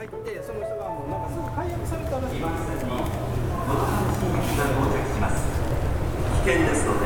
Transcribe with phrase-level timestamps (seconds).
[0.00, 2.40] 入ってその人がもうなんかすぐ解約されたらしい。
[2.40, 2.46] で
[5.36, 5.44] す。
[6.40, 6.99] 危険ですので。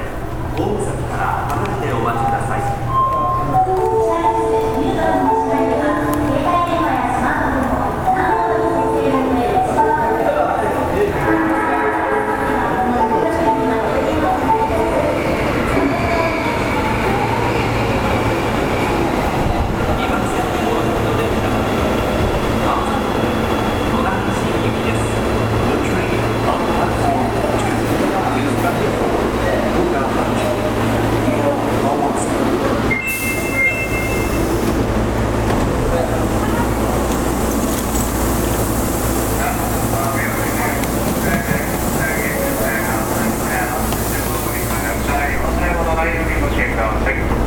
[46.75, 47.44] taking on, taking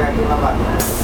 [0.00, 0.99] いただきうまかったです。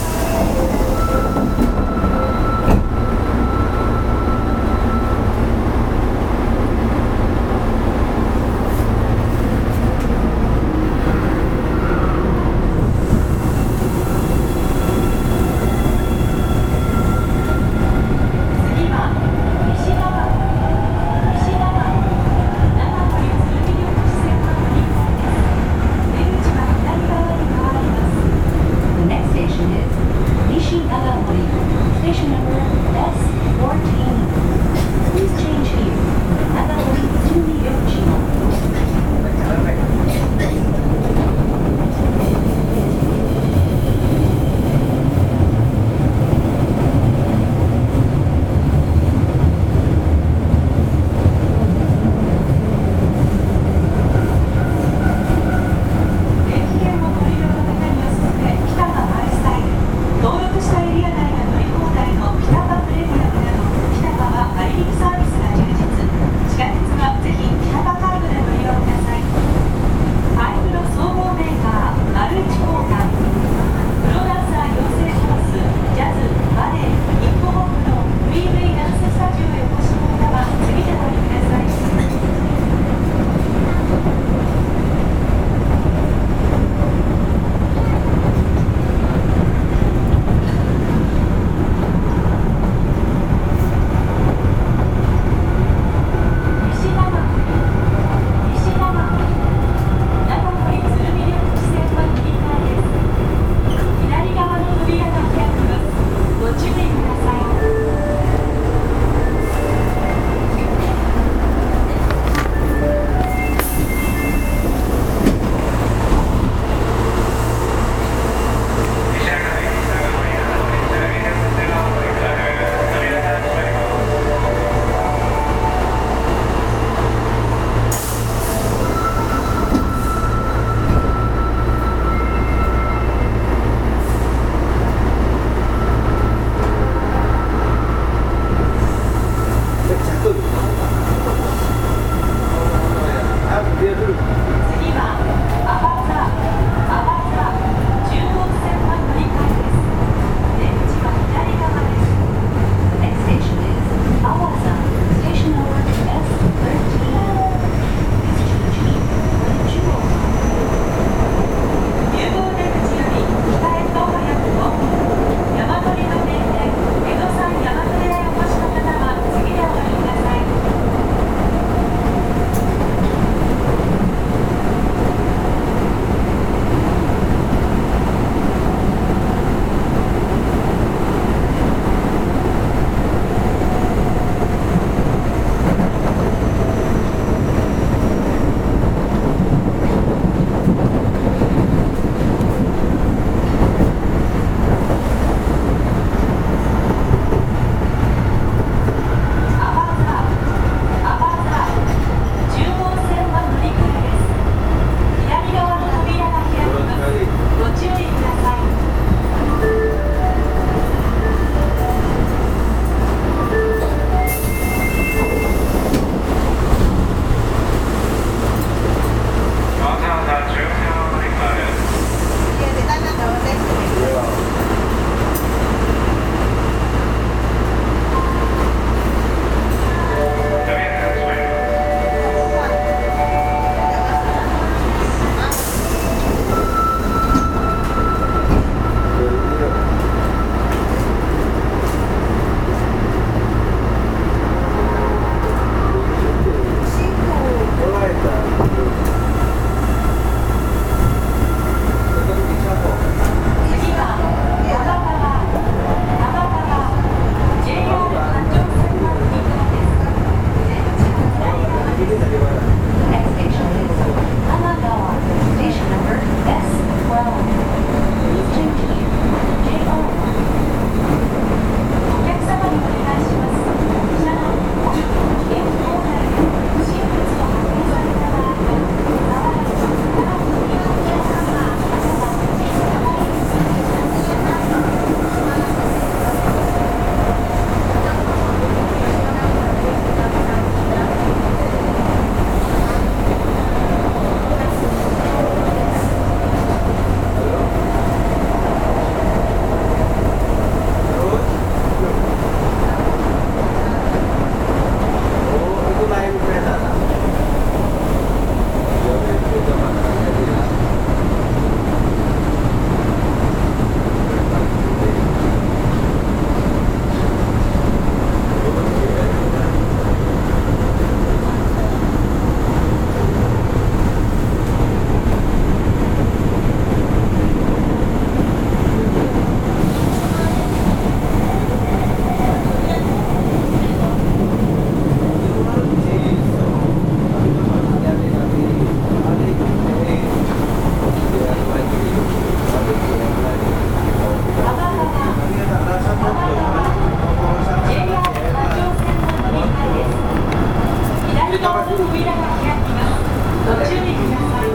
[352.17, 353.29] 扉が開きます。
[353.67, 354.73] ご注意ください。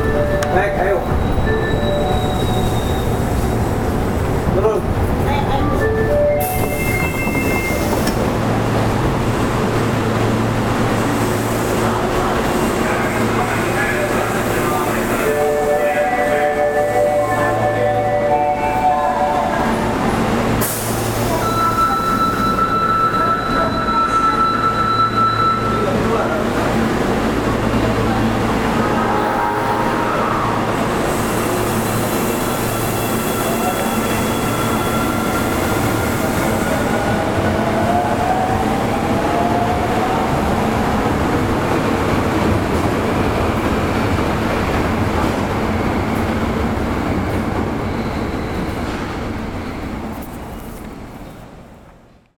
[0.53, 1.30] 早く帰ろう。